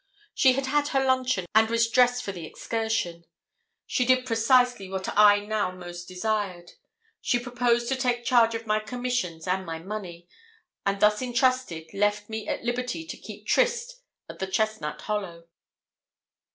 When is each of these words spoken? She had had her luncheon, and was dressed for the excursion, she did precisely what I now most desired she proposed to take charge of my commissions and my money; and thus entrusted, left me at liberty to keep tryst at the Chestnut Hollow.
She 0.33 0.53
had 0.53 0.65
had 0.65 0.87
her 0.87 1.05
luncheon, 1.05 1.45
and 1.53 1.69
was 1.69 1.87
dressed 1.87 2.23
for 2.23 2.31
the 2.31 2.43
excursion, 2.47 3.23
she 3.85 4.03
did 4.03 4.25
precisely 4.25 4.89
what 4.89 5.15
I 5.15 5.41
now 5.45 5.69
most 5.69 6.07
desired 6.07 6.71
she 7.21 7.37
proposed 7.37 7.87
to 7.89 7.95
take 7.95 8.25
charge 8.25 8.55
of 8.55 8.65
my 8.65 8.79
commissions 8.79 9.47
and 9.47 9.63
my 9.63 9.77
money; 9.77 10.27
and 10.87 10.99
thus 10.99 11.21
entrusted, 11.21 11.93
left 11.93 12.29
me 12.31 12.47
at 12.47 12.63
liberty 12.63 13.05
to 13.05 13.15
keep 13.15 13.45
tryst 13.45 14.01
at 14.27 14.39
the 14.39 14.47
Chestnut 14.47 15.01
Hollow. 15.01 15.47